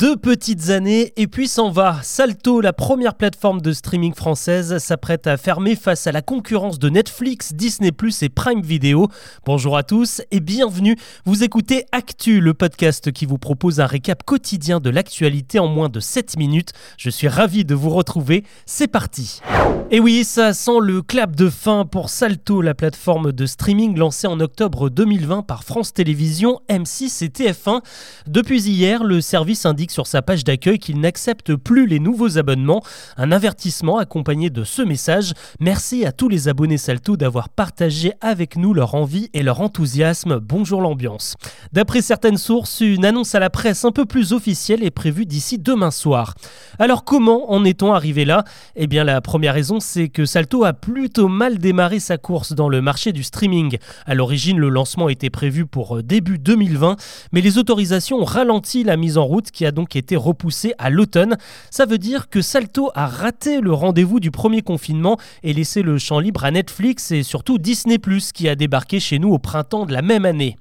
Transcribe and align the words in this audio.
Deux 0.00 0.16
petites 0.16 0.70
années 0.70 1.12
et 1.18 1.26
puis 1.26 1.46
s'en 1.46 1.70
va. 1.70 1.98
Salto, 2.02 2.62
la 2.62 2.72
première 2.72 3.14
plateforme 3.14 3.60
de 3.60 3.70
streaming 3.74 4.14
française, 4.14 4.78
s'apprête 4.78 5.26
à 5.26 5.36
fermer 5.36 5.76
face 5.76 6.06
à 6.06 6.12
la 6.12 6.22
concurrence 6.22 6.78
de 6.78 6.88
Netflix, 6.88 7.52
Disney⁇ 7.52 7.90
et 8.24 8.30
Prime 8.30 8.62
Video. 8.62 9.08
Bonjour 9.44 9.76
à 9.76 9.82
tous 9.82 10.22
et 10.30 10.40
bienvenue. 10.40 10.96
Vous 11.26 11.44
écoutez 11.44 11.84
Actu, 11.92 12.40
le 12.40 12.54
podcast 12.54 13.12
qui 13.12 13.26
vous 13.26 13.36
propose 13.36 13.78
un 13.78 13.84
récap 13.84 14.22
quotidien 14.22 14.80
de 14.80 14.88
l'actualité 14.88 15.58
en 15.58 15.68
moins 15.68 15.90
de 15.90 16.00
7 16.00 16.38
minutes. 16.38 16.72
Je 16.96 17.10
suis 17.10 17.28
ravi 17.28 17.66
de 17.66 17.74
vous 17.74 17.90
retrouver. 17.90 18.44
C'est 18.64 18.88
parti. 18.88 19.42
Et 19.90 20.00
oui, 20.00 20.24
ça 20.24 20.54
sent 20.54 20.78
le 20.80 21.02
clap 21.02 21.36
de 21.36 21.50
fin 21.50 21.84
pour 21.84 22.08
Salto, 22.08 22.62
la 22.62 22.74
plateforme 22.74 23.32
de 23.32 23.44
streaming 23.44 23.98
lancée 23.98 24.28
en 24.28 24.40
octobre 24.40 24.88
2020 24.88 25.42
par 25.42 25.64
France 25.64 25.92
Télévisions, 25.92 26.60
M6 26.70 27.24
et 27.24 27.28
TF1. 27.28 27.82
Depuis 28.28 28.62
hier, 28.62 29.04
le 29.04 29.20
service 29.20 29.66
indique 29.66 29.89
sur 29.90 30.06
sa 30.06 30.22
page 30.22 30.44
d'accueil 30.44 30.78
qu'il 30.78 31.00
n'accepte 31.00 31.54
plus 31.56 31.86
les 31.86 31.98
nouveaux 31.98 32.38
abonnements. 32.38 32.82
Un 33.16 33.32
avertissement 33.32 33.98
accompagné 33.98 34.48
de 34.48 34.64
ce 34.64 34.82
message. 34.82 35.32
Merci 35.58 36.06
à 36.06 36.12
tous 36.12 36.28
les 36.28 36.48
abonnés 36.48 36.78
Salto 36.78 37.16
d'avoir 37.16 37.48
partagé 37.48 38.12
avec 38.20 38.56
nous 38.56 38.72
leur 38.72 38.94
envie 38.94 39.28
et 39.34 39.42
leur 39.42 39.60
enthousiasme. 39.60 40.38
Bonjour 40.38 40.80
l'ambiance. 40.80 41.36
D'après 41.72 42.02
certaines 42.02 42.38
sources, 42.38 42.80
une 42.80 43.04
annonce 43.04 43.34
à 43.34 43.40
la 43.40 43.50
presse 43.50 43.84
un 43.84 43.90
peu 43.90 44.06
plus 44.06 44.32
officielle 44.32 44.84
est 44.84 44.90
prévue 44.90 45.26
d'ici 45.26 45.58
demain 45.58 45.90
soir. 45.90 46.34
Alors 46.78 47.04
comment 47.04 47.52
en 47.52 47.64
est-on 47.64 47.92
arrivé 47.92 48.24
là? 48.24 48.44
Eh 48.76 48.86
bien 48.86 49.04
la 49.04 49.20
première 49.20 49.54
raison 49.54 49.80
c'est 49.80 50.08
que 50.08 50.24
Salto 50.24 50.64
a 50.64 50.72
plutôt 50.72 51.28
mal 51.28 51.58
démarré 51.58 51.98
sa 51.98 52.16
course 52.16 52.52
dans 52.52 52.68
le 52.68 52.80
marché 52.80 53.12
du 53.12 53.22
streaming. 53.22 53.78
À 54.06 54.14
l'origine 54.14 54.58
le 54.58 54.68
lancement 54.68 55.08
était 55.08 55.30
prévu 55.30 55.66
pour 55.66 56.02
début 56.02 56.38
2020 56.38 56.96
mais 57.32 57.40
les 57.40 57.58
autorisations 57.58 58.18
ont 58.18 58.24
ralenti 58.24 58.84
la 58.84 58.96
mise 58.96 59.18
en 59.18 59.24
route 59.24 59.50
qui 59.50 59.66
a 59.66 59.72
donc 59.72 59.79
qui 59.84 59.98
été 59.98 60.16
repoussé 60.16 60.74
à 60.78 60.90
l'automne. 60.90 61.36
Ça 61.70 61.86
veut 61.86 61.98
dire 61.98 62.28
que 62.28 62.42
Salto 62.42 62.90
a 62.94 63.06
raté 63.06 63.60
le 63.60 63.72
rendez-vous 63.72 64.20
du 64.20 64.30
premier 64.30 64.62
confinement 64.62 65.18
et 65.42 65.52
laissé 65.52 65.82
le 65.82 65.98
champ 65.98 66.18
libre 66.18 66.44
à 66.44 66.50
Netflix 66.50 67.10
et 67.10 67.22
surtout 67.22 67.58
Disney⁇ 67.58 67.96
qui 68.32 68.48
a 68.48 68.54
débarqué 68.54 69.00
chez 69.00 69.18
nous 69.18 69.30
au 69.30 69.38
printemps 69.38 69.86
de 69.86 69.92
la 69.92 70.02
même 70.02 70.24
année. 70.24 70.56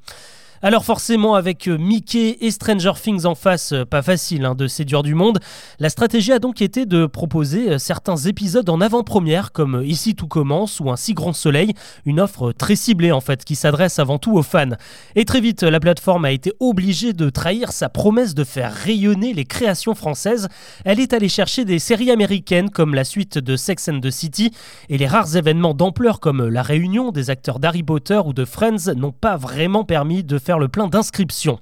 Alors 0.61 0.83
forcément 0.83 1.35
avec 1.35 1.69
euh, 1.69 1.77
Mickey 1.77 2.38
et 2.41 2.52
Stranger 2.52 2.91
Things 3.02 3.25
en 3.25 3.33
face, 3.33 3.71
euh, 3.71 3.85
pas 3.85 4.02
facile 4.02 4.43
hein, 4.43 4.55
de 4.55 4.67
séduire 4.67 5.03
du 5.03 5.16
monde, 5.16 5.39
la 5.79 5.88
stratégie 5.88 6.33
a 6.33 6.39
donc 6.39 6.61
été 6.61 6.85
de 6.85 7.05
proposer 7.05 7.71
euh, 7.71 7.77
certains 7.77 8.17
épisodes 8.17 8.69
en 8.69 8.81
avant-première 8.81 9.53
comme 9.53 9.81
Ici 9.85 10.16
tout 10.16 10.27
commence 10.27 10.81
ou 10.81 10.91
Un 10.91 10.97
si 10.97 11.13
grand 11.13 11.31
soleil, 11.31 11.73
une 12.05 12.19
offre 12.19 12.51
très 12.51 12.75
ciblée 12.75 13.13
en 13.13 13.21
fait 13.21 13.45
qui 13.45 13.55
s'adresse 13.55 13.99
avant 13.99 14.17
tout 14.17 14.35
aux 14.35 14.43
fans. 14.43 14.75
Et 15.16 15.23
très 15.23 15.39
vite 15.39 15.63
la 15.63 15.79
plateforme 15.79 16.25
a 16.25 16.31
été 16.31 16.51
obligée 16.59 17.13
de 17.13 17.29
trahir 17.29 17.71
sa 17.71 17.88
promesse 17.88 18.35
de 18.35 18.44
faire 18.44 18.73
rayonner 18.73 19.33
les 19.33 19.45
créations 19.45 19.95
françaises. 19.95 20.49
Elle 20.83 20.99
est 20.99 21.13
allée 21.13 21.29
chercher 21.29 21.63
des 21.63 21.79
séries 21.79 22.11
américaines 22.11 22.69
comme 22.69 22.95
la 22.95 23.05
suite 23.05 23.38
de 23.38 23.55
Sex 23.55 23.88
and 23.88 24.01
the 24.01 24.11
City 24.11 24.51
et 24.89 24.97
les 24.97 25.07
rares 25.07 25.38
événements 25.38 25.73
d'ampleur 25.73 26.19
comme 26.19 26.49
la 26.49 26.63
réunion 26.63 27.13
des 27.13 27.29
acteurs 27.29 27.59
d'Harry 27.59 27.83
Potter 27.83 28.19
ou 28.25 28.33
de 28.33 28.44
Friends 28.44 28.94
n'ont 28.97 29.13
pas 29.13 29.38
vraiment 29.38 29.85
permis 29.85 30.25
de 30.25 30.38
faire 30.38 30.48
le 30.58 30.67
plein 30.67 30.88
d'inscriptions. 30.88 31.59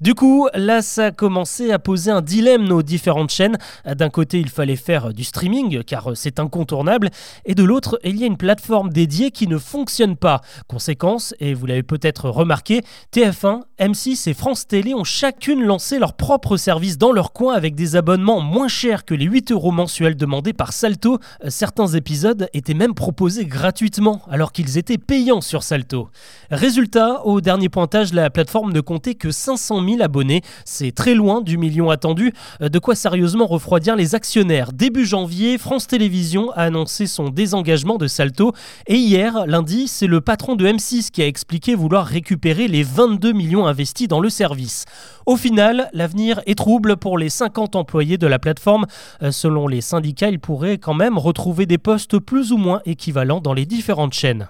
Du 0.00 0.14
coup, 0.14 0.48
là, 0.54 0.80
ça 0.80 1.06
a 1.06 1.10
commencé 1.10 1.72
à 1.72 1.80
poser 1.80 2.12
un 2.12 2.20
dilemme 2.20 2.68
nos 2.68 2.82
différentes 2.82 3.30
chaînes. 3.30 3.58
D'un 3.84 4.10
côté, 4.10 4.38
il 4.38 4.48
fallait 4.48 4.76
faire 4.76 5.12
du 5.12 5.24
streaming, 5.24 5.82
car 5.82 6.10
c'est 6.14 6.38
incontournable, 6.38 7.10
et 7.46 7.56
de 7.56 7.64
l'autre, 7.64 7.98
il 8.04 8.16
y 8.16 8.22
a 8.22 8.26
une 8.26 8.36
plateforme 8.36 8.90
dédiée 8.90 9.32
qui 9.32 9.48
ne 9.48 9.58
fonctionne 9.58 10.16
pas. 10.16 10.40
Conséquence, 10.68 11.34
et 11.40 11.54
vous 11.54 11.66
l'avez 11.66 11.82
peut-être 11.82 12.30
remarqué, 12.30 12.82
TF1, 13.12 13.62
M6 13.80 14.28
et 14.28 14.34
France 14.34 14.68
Télé 14.68 14.94
ont 14.94 15.04
chacune 15.04 15.64
lancé 15.64 15.98
leur 15.98 16.14
propre 16.14 16.56
service 16.56 16.98
dans 16.98 17.10
leur 17.10 17.32
coin 17.32 17.54
avec 17.54 17.74
des 17.74 17.96
abonnements 17.96 18.40
moins 18.40 18.68
chers 18.68 19.04
que 19.04 19.14
les 19.14 19.24
8 19.24 19.50
euros 19.50 19.72
mensuels 19.72 20.16
demandés 20.16 20.52
par 20.52 20.72
Salto. 20.72 21.18
Certains 21.48 21.88
épisodes 21.88 22.48
étaient 22.52 22.74
même 22.74 22.94
proposés 22.94 23.46
gratuitement, 23.46 24.22
alors 24.30 24.52
qu'ils 24.52 24.78
étaient 24.78 24.98
payants 24.98 25.40
sur 25.40 25.62
Salto. 25.62 26.08
Résultat, 26.50 27.24
au 27.24 27.40
dernier 27.40 27.68
pointage, 27.68 28.12
la 28.12 28.27
la 28.28 28.30
plateforme 28.30 28.74
ne 28.74 28.82
comptait 28.82 29.14
que 29.14 29.30
500 29.30 29.82
000 29.88 30.02
abonnés. 30.02 30.42
C'est 30.66 30.92
très 30.92 31.14
loin 31.14 31.40
du 31.40 31.56
million 31.56 31.88
attendu. 31.88 32.34
Euh, 32.60 32.68
de 32.68 32.78
quoi 32.78 32.94
sérieusement 32.94 33.46
refroidir 33.46 33.96
les 33.96 34.14
actionnaires. 34.14 34.74
Début 34.74 35.06
janvier, 35.06 35.56
France 35.56 35.86
Télévisions 35.86 36.50
a 36.50 36.64
annoncé 36.64 37.06
son 37.06 37.30
désengagement 37.30 37.96
de 37.96 38.06
Salto. 38.06 38.52
Et 38.86 38.96
hier, 38.96 39.46
lundi, 39.46 39.88
c'est 39.88 40.06
le 40.06 40.20
patron 40.20 40.56
de 40.56 40.66
M6 40.68 41.10
qui 41.10 41.22
a 41.22 41.26
expliqué 41.26 41.74
vouloir 41.74 42.04
récupérer 42.04 42.68
les 42.68 42.82
22 42.82 43.32
millions 43.32 43.66
investis 43.66 44.08
dans 44.08 44.20
le 44.20 44.28
service. 44.28 44.84
Au 45.24 45.36
final, 45.38 45.88
l'avenir 45.94 46.42
est 46.44 46.58
trouble 46.58 46.98
pour 46.98 47.16
les 47.16 47.30
50 47.30 47.76
employés 47.76 48.18
de 48.18 48.26
la 48.26 48.38
plateforme. 48.38 48.84
Euh, 49.22 49.32
selon 49.32 49.68
les 49.68 49.80
syndicats, 49.80 50.28
ils 50.28 50.38
pourraient 50.38 50.76
quand 50.76 50.92
même 50.92 51.16
retrouver 51.16 51.64
des 51.64 51.78
postes 51.78 52.18
plus 52.18 52.52
ou 52.52 52.58
moins 52.58 52.82
équivalents 52.84 53.40
dans 53.40 53.54
les 53.54 53.64
différentes 53.64 54.12
chaînes. 54.12 54.48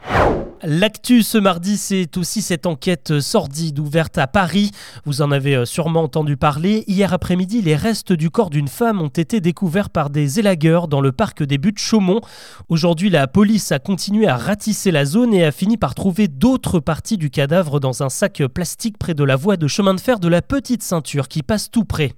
L'actu 0.65 1.23
ce 1.23 1.39
mardi, 1.39 1.77
c'est 1.77 2.17
aussi 2.17 2.43
cette 2.43 2.67
enquête 2.67 3.21
sordide 3.21 3.79
ouverte 3.79 4.19
à 4.19 4.27
Paris. 4.27 4.73
Vous 5.05 5.23
en 5.23 5.31
avez 5.31 5.55
euh, 5.55 5.65
sûrement 5.65 6.03
entendu 6.03 6.37
parler. 6.37 6.83
Hier 6.89 7.13
après-midi, 7.13 7.63
les 7.63 7.77
restes 7.77 8.13
du 8.13 8.29
corps 8.29 8.51
d'une 8.51 8.67
femme 8.67 9.01
ont 9.01 9.07
été 9.09 9.41
découverts 9.41 9.89
par 9.89 10.11
des 10.11 10.41
élagueurs 10.41 10.89
dans 10.89 11.01
le 11.01 11.13
parc 11.13 11.45
des 11.45 11.59
Buttes 11.59 11.79
Chaumont. 11.79 12.21
Aujourd'hui, 12.69 13.09
la 13.09 13.29
police 13.29 13.71
a 13.71 13.79
continué 13.79 14.27
à 14.27 14.37
ratisser 14.37 14.91
la 14.91 15.05
zone 15.05 15.33
et 15.33 15.45
a 15.45 15.53
fini 15.53 15.77
par 15.77 15.95
trouver 15.95 16.27
d'autres 16.27 16.81
parties 16.81 17.19
du 17.19 17.31
cadavre 17.31 17.79
dans 17.79 18.03
un 18.03 18.09
sac 18.09 18.43
plastique 18.53 18.99
près 18.99 19.15
de 19.15 19.23
la 19.23 19.37
voie 19.37 19.57
de 19.57 19.69
chemin 19.69 19.95
de 19.95 20.01
fer 20.01 20.19
de 20.19 20.29
la 20.29 20.43
petite 20.43 20.83
ceinture 20.83 21.29
qui 21.29 21.45
passe 21.45 21.71
tout 21.71 21.85
près. 21.85 22.15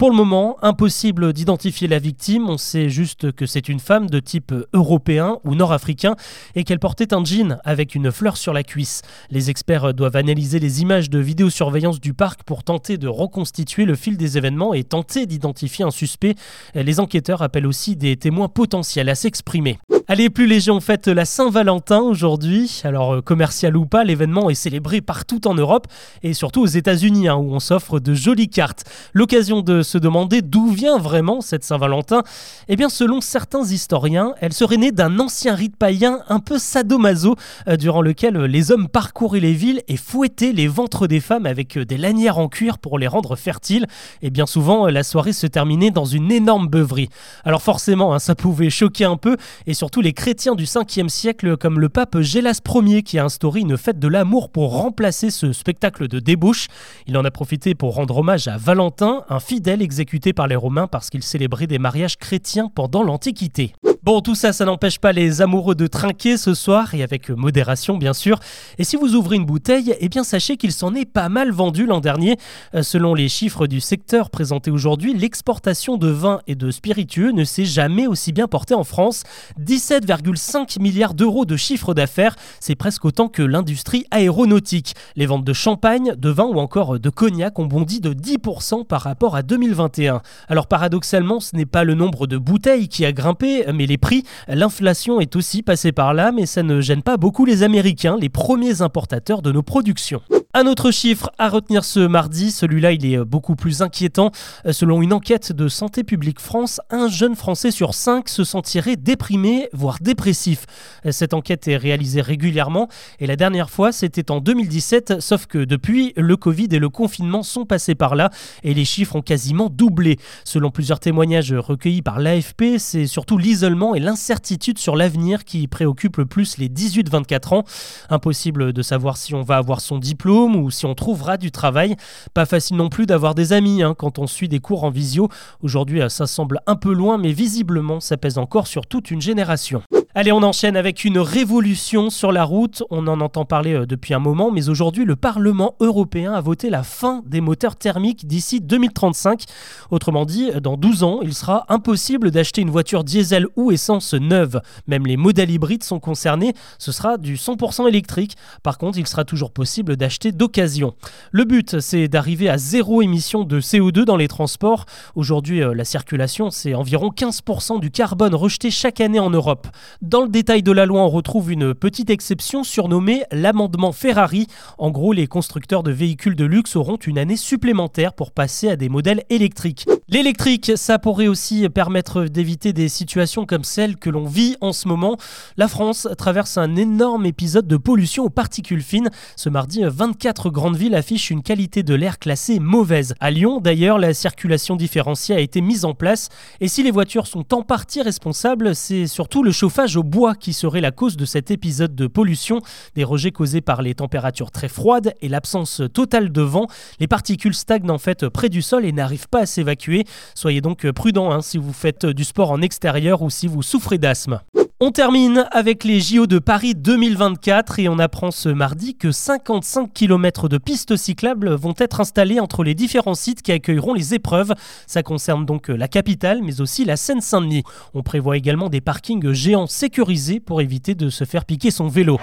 Pour 0.00 0.08
le 0.08 0.16
moment, 0.16 0.56
impossible 0.62 1.34
d'identifier 1.34 1.86
la 1.86 1.98
victime. 1.98 2.48
On 2.48 2.56
sait 2.56 2.88
juste 2.88 3.32
que 3.32 3.44
c'est 3.44 3.68
une 3.68 3.80
femme 3.80 4.08
de 4.08 4.18
type 4.18 4.54
européen 4.72 5.36
ou 5.44 5.54
nord-africain 5.54 6.16
et 6.54 6.64
qu'elle 6.64 6.78
portait 6.78 7.12
un 7.12 7.22
jean 7.22 7.58
avec 7.66 7.94
une 7.94 8.10
fleur 8.10 8.38
sur 8.38 8.54
la 8.54 8.62
cuisse. 8.62 9.02
Les 9.30 9.50
experts 9.50 9.92
doivent 9.92 10.16
analyser 10.16 10.58
les 10.58 10.80
images 10.80 11.10
de 11.10 11.18
vidéosurveillance 11.18 12.00
du 12.00 12.14
parc 12.14 12.44
pour 12.44 12.64
tenter 12.64 12.96
de 12.96 13.08
reconstituer 13.08 13.84
le 13.84 13.94
fil 13.94 14.16
des 14.16 14.38
événements 14.38 14.72
et 14.72 14.84
tenter 14.84 15.26
d'identifier 15.26 15.84
un 15.84 15.90
suspect. 15.90 16.34
Les 16.74 16.98
enquêteurs 16.98 17.42
appellent 17.42 17.66
aussi 17.66 17.94
des 17.94 18.16
témoins 18.16 18.48
potentiels 18.48 19.10
à 19.10 19.14
s'exprimer. 19.14 19.78
Allez, 20.12 20.28
plus 20.28 20.48
léger, 20.48 20.72
fête 20.80 21.06
la 21.06 21.24
Saint-Valentin 21.24 22.00
aujourd'hui. 22.00 22.80
Alors, 22.82 23.14
euh, 23.14 23.20
commercial 23.20 23.76
ou 23.76 23.86
pas, 23.86 24.02
l'événement 24.02 24.50
est 24.50 24.56
célébré 24.56 25.00
partout 25.00 25.46
en 25.46 25.54
Europe 25.54 25.86
et 26.24 26.34
surtout 26.34 26.62
aux 26.62 26.66
États-Unis, 26.66 27.28
hein, 27.28 27.36
où 27.36 27.54
on 27.54 27.60
s'offre 27.60 28.00
de 28.00 28.12
jolies 28.12 28.48
cartes. 28.48 28.82
L'occasion 29.12 29.60
de 29.60 29.82
se 29.82 29.98
demander 29.98 30.42
d'où 30.42 30.66
vient 30.66 30.98
vraiment 30.98 31.40
cette 31.40 31.62
Saint-Valentin. 31.62 32.24
Eh 32.66 32.74
bien, 32.74 32.88
selon 32.88 33.20
certains 33.20 33.62
historiens, 33.62 34.34
elle 34.40 34.52
serait 34.52 34.78
née 34.78 34.90
d'un 34.90 35.20
ancien 35.20 35.54
rite 35.54 35.76
païen 35.76 36.22
un 36.28 36.40
peu 36.40 36.58
sadomaso, 36.58 37.36
euh, 37.68 37.76
durant 37.76 38.02
lequel 38.02 38.36
les 38.36 38.72
hommes 38.72 38.88
parcouraient 38.88 39.38
les 39.38 39.54
villes 39.54 39.82
et 39.86 39.96
fouettaient 39.96 40.50
les 40.50 40.66
ventres 40.66 41.06
des 41.06 41.20
femmes 41.20 41.46
avec 41.46 41.78
euh, 41.78 41.84
des 41.84 41.98
lanières 41.98 42.38
en 42.38 42.48
cuir 42.48 42.78
pour 42.78 42.98
les 42.98 43.06
rendre 43.06 43.36
fertiles. 43.36 43.86
Et 44.22 44.30
bien 44.30 44.46
souvent, 44.46 44.88
la 44.88 45.04
soirée 45.04 45.32
se 45.32 45.46
terminait 45.46 45.92
dans 45.92 46.04
une 46.04 46.32
énorme 46.32 46.66
beuverie. 46.66 47.10
Alors 47.44 47.62
forcément, 47.62 48.12
hein, 48.12 48.18
ça 48.18 48.34
pouvait 48.34 48.70
choquer 48.70 49.04
un 49.04 49.16
peu 49.16 49.36
et 49.68 49.74
surtout 49.74 49.99
les 50.00 50.12
chrétiens 50.12 50.54
du 50.54 50.64
5e 50.64 51.08
siècle 51.08 51.56
comme 51.56 51.78
le 51.78 51.88
pape 51.88 52.20
Gélas 52.20 52.60
Ier 52.66 53.02
qui 53.02 53.18
a 53.18 53.24
instauré 53.24 53.60
une 53.60 53.76
fête 53.76 53.98
de 53.98 54.08
l'amour 54.08 54.50
pour 54.50 54.72
remplacer 54.72 55.30
ce 55.30 55.52
spectacle 55.52 56.08
de 56.08 56.18
débauche. 56.18 56.68
Il 57.06 57.16
en 57.18 57.24
a 57.24 57.30
profité 57.30 57.74
pour 57.74 57.94
rendre 57.94 58.18
hommage 58.18 58.48
à 58.48 58.56
Valentin, 58.56 59.24
un 59.28 59.40
fidèle 59.40 59.82
exécuté 59.82 60.32
par 60.32 60.46
les 60.46 60.56
Romains 60.56 60.86
parce 60.86 61.10
qu'il 61.10 61.22
célébrait 61.22 61.66
des 61.66 61.78
mariages 61.78 62.16
chrétiens 62.16 62.70
pendant 62.74 63.02
l'Antiquité. 63.02 63.72
Bon, 64.10 64.20
tout 64.22 64.34
ça, 64.34 64.52
ça 64.52 64.64
n'empêche 64.64 64.98
pas 64.98 65.12
les 65.12 65.40
amoureux 65.40 65.76
de 65.76 65.86
trinquer 65.86 66.36
ce 66.36 66.52
soir, 66.52 66.96
et 66.96 67.04
avec 67.04 67.30
modération 67.30 67.96
bien 67.96 68.12
sûr. 68.12 68.40
Et 68.76 68.82
si 68.82 68.96
vous 68.96 69.14
ouvrez 69.14 69.36
une 69.36 69.46
bouteille, 69.46 69.94
eh 70.00 70.08
bien 70.08 70.24
sachez 70.24 70.56
qu'il 70.56 70.72
s'en 70.72 70.96
est 70.96 71.04
pas 71.04 71.28
mal 71.28 71.52
vendu 71.52 71.86
l'an 71.86 72.00
dernier. 72.00 72.36
Euh, 72.74 72.82
selon 72.82 73.14
les 73.14 73.28
chiffres 73.28 73.68
du 73.68 73.78
secteur 73.78 74.30
présentés 74.30 74.72
aujourd'hui, 74.72 75.14
l'exportation 75.14 75.96
de 75.96 76.08
vin 76.08 76.40
et 76.48 76.56
de 76.56 76.72
spiritueux 76.72 77.30
ne 77.30 77.44
s'est 77.44 77.64
jamais 77.64 78.08
aussi 78.08 78.32
bien 78.32 78.48
portée 78.48 78.74
en 78.74 78.82
France. 78.82 79.22
17,5 79.64 80.82
milliards 80.82 81.14
d'euros 81.14 81.44
de 81.44 81.56
chiffre 81.56 81.94
d'affaires, 81.94 82.34
c'est 82.58 82.74
presque 82.74 83.04
autant 83.04 83.28
que 83.28 83.42
l'industrie 83.42 84.06
aéronautique. 84.10 84.96
Les 85.14 85.26
ventes 85.26 85.44
de 85.44 85.52
champagne, 85.52 86.16
de 86.18 86.30
vin 86.30 86.46
ou 86.46 86.58
encore 86.58 86.98
de 86.98 87.10
cognac 87.10 87.60
ont 87.60 87.66
bondi 87.66 88.00
de 88.00 88.12
10% 88.12 88.84
par 88.86 89.02
rapport 89.02 89.36
à 89.36 89.44
2021. 89.44 90.20
Alors 90.48 90.66
paradoxalement, 90.66 91.38
ce 91.38 91.54
n'est 91.54 91.64
pas 91.64 91.84
le 91.84 91.94
nombre 91.94 92.26
de 92.26 92.38
bouteilles 92.38 92.88
qui 92.88 93.06
a 93.06 93.12
grimpé, 93.12 93.64
mais 93.72 93.86
les 93.86 93.99
L'inflation 94.48 95.20
est 95.20 95.36
aussi 95.36 95.62
passée 95.62 95.92
par 95.92 96.14
là, 96.14 96.32
mais 96.32 96.46
ça 96.46 96.62
ne 96.62 96.80
gêne 96.80 97.02
pas 97.02 97.16
beaucoup 97.16 97.44
les 97.44 97.62
Américains, 97.62 98.16
les 98.20 98.28
premiers 98.28 98.82
importateurs 98.82 99.42
de 99.42 99.52
nos 99.52 99.62
productions. 99.62 100.22
Un 100.52 100.66
autre 100.66 100.90
chiffre 100.90 101.30
à 101.38 101.48
retenir 101.48 101.84
ce 101.84 102.00
mardi, 102.00 102.50
celui-là 102.50 102.90
il 102.90 103.06
est 103.06 103.18
euh, 103.18 103.24
beaucoup 103.24 103.54
plus 103.54 103.82
inquiétant. 103.82 104.32
Euh, 104.66 104.72
selon 104.72 105.00
une 105.00 105.12
enquête 105.12 105.52
de 105.52 105.68
Santé 105.68 106.02
publique 106.02 106.40
France, 106.40 106.80
un 106.90 107.06
jeune 107.06 107.36
Français 107.36 107.70
sur 107.70 107.94
cinq 107.94 108.28
se 108.28 108.42
sentirait 108.42 108.96
déprimé, 108.96 109.68
voire 109.72 109.98
dépressif. 110.00 110.66
Euh, 111.06 111.12
cette 111.12 111.34
enquête 111.34 111.68
est 111.68 111.76
réalisée 111.76 112.20
régulièrement 112.20 112.88
et 113.20 113.28
la 113.28 113.36
dernière 113.36 113.70
fois 113.70 113.92
c'était 113.92 114.32
en 114.32 114.40
2017, 114.40 115.20
sauf 115.20 115.46
que 115.46 115.58
depuis, 115.58 116.12
le 116.16 116.36
Covid 116.36 116.66
et 116.72 116.80
le 116.80 116.88
confinement 116.88 117.44
sont 117.44 117.64
passés 117.64 117.94
par 117.94 118.16
là 118.16 118.30
et 118.64 118.74
les 118.74 118.84
chiffres 118.84 119.14
ont 119.14 119.22
quasiment 119.22 119.68
doublé. 119.70 120.18
Selon 120.42 120.72
plusieurs 120.72 120.98
témoignages 120.98 121.52
recueillis 121.52 122.02
par 122.02 122.18
l'AFP, 122.18 122.78
c'est 122.78 123.06
surtout 123.06 123.38
l'isolement 123.38 123.94
et 123.94 124.00
l'incertitude 124.00 124.78
sur 124.78 124.96
l'avenir 124.96 125.44
qui 125.44 125.68
préoccupent 125.68 126.16
le 126.16 126.26
plus 126.26 126.58
les 126.58 126.68
18-24 126.68 127.54
ans. 127.54 127.64
Impossible 128.08 128.72
de 128.72 128.82
savoir 128.82 129.16
si 129.16 129.32
on 129.32 129.42
va 129.42 129.56
avoir 129.56 129.80
son 129.80 129.98
diplôme 129.98 130.39
ou 130.46 130.70
si 130.70 130.86
on 130.86 130.94
trouvera 130.94 131.36
du 131.36 131.50
travail. 131.50 131.96
Pas 132.34 132.46
facile 132.46 132.76
non 132.76 132.88
plus 132.88 133.06
d'avoir 133.06 133.34
des 133.34 133.52
amis 133.52 133.82
hein, 133.82 133.94
quand 133.96 134.18
on 134.18 134.26
suit 134.26 134.48
des 134.48 134.60
cours 134.60 134.84
en 134.84 134.90
visio. 134.90 135.28
Aujourd'hui, 135.62 136.02
ça 136.08 136.26
semble 136.26 136.60
un 136.66 136.76
peu 136.76 136.92
loin, 136.92 137.18
mais 137.18 137.32
visiblement, 137.32 138.00
ça 138.00 138.16
pèse 138.16 138.38
encore 138.38 138.66
sur 138.66 138.86
toute 138.86 139.10
une 139.10 139.20
génération. 139.20 139.82
Allez, 140.12 140.32
on 140.32 140.42
enchaîne 140.42 140.76
avec 140.76 141.04
une 141.04 141.20
révolution 141.20 142.10
sur 142.10 142.32
la 142.32 142.42
route. 142.42 142.82
On 142.90 143.06
en 143.06 143.20
entend 143.20 143.44
parler 143.44 143.74
euh, 143.74 143.86
depuis 143.86 144.12
un 144.12 144.18
moment, 144.18 144.50
mais 144.50 144.68
aujourd'hui, 144.68 145.04
le 145.04 145.14
Parlement 145.14 145.76
européen 145.78 146.32
a 146.32 146.40
voté 146.40 146.68
la 146.68 146.82
fin 146.82 147.22
des 147.26 147.40
moteurs 147.40 147.76
thermiques 147.76 148.26
d'ici 148.26 148.60
2035. 148.60 149.44
Autrement 149.92 150.24
dit, 150.24 150.50
dans 150.60 150.76
12 150.76 151.04
ans, 151.04 151.20
il 151.22 151.32
sera 151.32 151.64
impossible 151.68 152.32
d'acheter 152.32 152.60
une 152.60 152.70
voiture 152.70 153.04
diesel 153.04 153.46
ou 153.54 153.70
essence 153.70 154.12
neuve. 154.14 154.60
Même 154.88 155.06
les 155.06 155.16
modèles 155.16 155.52
hybrides 155.52 155.84
sont 155.84 156.00
concernés. 156.00 156.54
Ce 156.80 156.90
sera 156.90 157.16
du 157.16 157.36
100% 157.36 157.86
électrique. 157.86 158.36
Par 158.64 158.78
contre, 158.78 158.98
il 158.98 159.06
sera 159.06 159.24
toujours 159.24 159.52
possible 159.52 159.96
d'acheter 159.96 160.32
d'occasion. 160.32 160.94
Le 161.30 161.44
but, 161.44 161.78
c'est 161.78 162.08
d'arriver 162.08 162.48
à 162.48 162.58
zéro 162.58 163.00
émission 163.00 163.44
de 163.44 163.60
CO2 163.60 164.02
dans 164.02 164.16
les 164.16 164.26
transports. 164.26 164.86
Aujourd'hui, 165.14 165.62
euh, 165.62 165.72
la 165.72 165.84
circulation, 165.84 166.50
c'est 166.50 166.74
environ 166.74 167.10
15% 167.16 167.78
du 167.78 167.92
carbone 167.92 168.34
rejeté 168.34 168.72
chaque 168.72 169.00
année 169.00 169.20
en 169.20 169.30
Europe. 169.30 169.68
Dans 170.02 170.22
le 170.22 170.30
détail 170.30 170.62
de 170.62 170.72
la 170.72 170.86
loi, 170.86 171.02
on 171.02 171.10
retrouve 171.10 171.52
une 171.52 171.74
petite 171.74 172.08
exception 172.08 172.64
surnommée 172.64 173.22
l'amendement 173.32 173.92
Ferrari. 173.92 174.46
En 174.78 174.90
gros, 174.90 175.12
les 175.12 175.26
constructeurs 175.26 175.82
de 175.82 175.90
véhicules 175.90 176.36
de 176.36 176.46
luxe 176.46 176.74
auront 176.74 176.96
une 176.96 177.18
année 177.18 177.36
supplémentaire 177.36 178.14
pour 178.14 178.30
passer 178.30 178.70
à 178.70 178.76
des 178.76 178.88
modèles 178.88 179.24
électriques. 179.28 179.86
L'électrique, 180.08 180.72
ça 180.74 180.98
pourrait 180.98 181.28
aussi 181.28 181.68
permettre 181.68 182.24
d'éviter 182.24 182.72
des 182.72 182.88
situations 182.88 183.44
comme 183.44 183.62
celles 183.62 183.98
que 183.98 184.08
l'on 184.08 184.24
vit 184.24 184.56
en 184.62 184.72
ce 184.72 184.88
moment. 184.88 185.18
La 185.58 185.68
France 185.68 186.08
traverse 186.16 186.56
un 186.56 186.76
énorme 186.76 187.26
épisode 187.26 187.68
de 187.68 187.76
pollution 187.76 188.24
aux 188.24 188.30
particules 188.30 188.82
fines. 188.82 189.10
Ce 189.36 189.50
mardi, 189.50 189.82
24 189.84 190.48
grandes 190.48 190.76
villes 190.76 190.94
affichent 190.94 191.30
une 191.30 191.42
qualité 191.42 191.82
de 191.82 191.94
l'air 191.94 192.18
classée 192.18 192.58
mauvaise. 192.58 193.14
À 193.20 193.30
Lyon, 193.30 193.60
d'ailleurs, 193.60 193.98
la 193.98 194.14
circulation 194.14 194.76
différenciée 194.76 195.36
a 195.36 195.40
été 195.40 195.60
mise 195.60 195.84
en 195.84 195.92
place. 195.92 196.30
Et 196.60 196.68
si 196.68 196.82
les 196.82 196.90
voitures 196.90 197.26
sont 197.26 197.52
en 197.54 197.62
partie 197.62 198.00
responsables, 198.00 198.74
c'est 198.74 199.06
surtout 199.06 199.42
le 199.42 199.52
chauffage 199.52 199.89
au 199.96 200.02
bois 200.02 200.34
qui 200.34 200.52
serait 200.52 200.80
la 200.80 200.90
cause 200.90 201.16
de 201.16 201.24
cet 201.24 201.50
épisode 201.50 201.94
de 201.94 202.06
pollution. 202.06 202.60
Des 202.94 203.04
rejets 203.04 203.32
causés 203.32 203.60
par 203.60 203.82
les 203.82 203.94
températures 203.94 204.50
très 204.50 204.68
froides 204.68 205.14
et 205.20 205.28
l'absence 205.28 205.82
totale 205.92 206.32
de 206.32 206.42
vent. 206.42 206.66
Les 206.98 207.08
particules 207.08 207.54
stagnent 207.54 207.90
en 207.90 207.98
fait 207.98 208.28
près 208.28 208.48
du 208.48 208.62
sol 208.62 208.84
et 208.84 208.92
n'arrivent 208.92 209.28
pas 209.28 209.40
à 209.40 209.46
s'évacuer. 209.46 210.04
Soyez 210.34 210.60
donc 210.60 210.90
prudents 210.92 211.30
hein, 211.30 211.42
si 211.42 211.58
vous 211.58 211.72
faites 211.72 212.06
du 212.06 212.24
sport 212.24 212.50
en 212.50 212.62
extérieur 212.62 213.22
ou 213.22 213.30
si 213.30 213.46
vous 213.46 213.62
souffrez 213.62 213.98
d'asthme. 213.98 214.40
On 214.82 214.92
termine 214.92 215.46
avec 215.52 215.84
les 215.84 216.00
JO 216.00 216.26
de 216.26 216.38
Paris 216.38 216.74
2024 216.74 217.80
et 217.80 217.90
on 217.90 217.98
apprend 217.98 218.30
ce 218.30 218.48
mardi 218.48 218.96
que 218.96 219.12
55 219.12 219.92
km 219.92 220.48
de 220.48 220.56
pistes 220.56 220.96
cyclables 220.96 221.52
vont 221.52 221.74
être 221.76 222.00
installées 222.00 222.40
entre 222.40 222.64
les 222.64 222.74
différents 222.74 223.14
sites 223.14 223.42
qui 223.42 223.52
accueilleront 223.52 223.92
les 223.92 224.14
épreuves. 224.14 224.54
Ça 224.86 225.02
concerne 225.02 225.44
donc 225.44 225.68
la 225.68 225.86
capitale 225.86 226.40
mais 226.42 226.62
aussi 226.62 226.86
la 226.86 226.96
Seine-Saint-Denis. 226.96 227.62
On 227.92 228.02
prévoit 228.02 228.38
également 228.38 228.70
des 228.70 228.80
parkings 228.80 229.32
géants 229.32 229.66
sécurisés 229.66 230.40
pour 230.40 230.62
éviter 230.62 230.94
de 230.94 231.10
se 231.10 231.24
faire 231.24 231.44
piquer 231.44 231.70
son 231.70 231.88
vélo. 231.88 232.18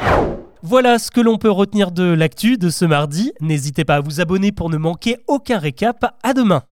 Voilà 0.63 0.97
ce 0.97 1.11
que 1.11 1.21
l'on 1.21 1.37
peut 1.37 1.51
retenir 1.51 1.91
de 1.91 2.05
l'actu 2.05 2.57
de 2.57 2.71
ce 2.71 2.85
mardi. 2.85 3.33
N'hésitez 3.39 3.85
pas 3.85 3.97
à 3.97 4.01
vous 4.01 4.19
abonner 4.19 4.51
pour 4.51 4.71
ne 4.71 4.77
manquer 4.77 5.17
aucun 5.27 5.59
récap. 5.59 6.03
À 6.23 6.33
demain. 6.33 6.63